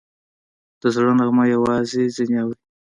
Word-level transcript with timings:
د 0.81 0.83
زړه 0.95 1.11
نغمه 1.19 1.43
یوازې 1.53 2.03
ځینې 2.15 2.37
اوري 2.41 2.59